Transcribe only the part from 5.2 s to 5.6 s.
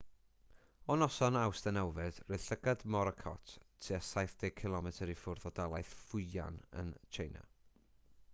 ffwrdd o